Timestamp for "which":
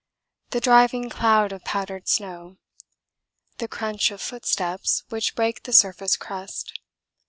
5.09-5.35